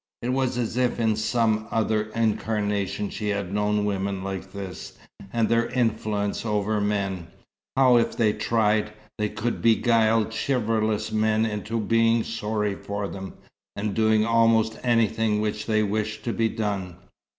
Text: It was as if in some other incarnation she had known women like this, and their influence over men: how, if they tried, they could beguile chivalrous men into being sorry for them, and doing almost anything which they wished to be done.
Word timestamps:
It 0.23 0.29
was 0.29 0.57
as 0.57 0.77
if 0.77 0.99
in 0.99 1.15
some 1.15 1.67
other 1.69 2.05
incarnation 2.15 3.11
she 3.11 3.29
had 3.29 3.53
known 3.53 3.85
women 3.85 4.23
like 4.23 4.51
this, 4.51 4.97
and 5.31 5.47
their 5.47 5.67
influence 5.67 6.43
over 6.43 6.81
men: 6.81 7.27
how, 7.77 7.97
if 7.97 8.17
they 8.17 8.33
tried, 8.33 8.93
they 9.19 9.29
could 9.29 9.61
beguile 9.61 10.25
chivalrous 10.31 11.11
men 11.11 11.45
into 11.45 11.79
being 11.79 12.23
sorry 12.23 12.73
for 12.73 13.07
them, 13.07 13.35
and 13.75 13.93
doing 13.93 14.25
almost 14.25 14.79
anything 14.81 15.39
which 15.39 15.67
they 15.67 15.83
wished 15.83 16.23
to 16.23 16.33
be 16.33 16.49
done. 16.49 16.95